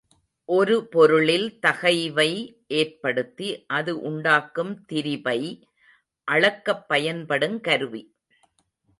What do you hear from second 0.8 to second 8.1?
பொருளில் தகைவை ஏற்படுத்தி அது உண்டாக்கும் திரிபை அளக்கப் பயன்படுங் கருவி.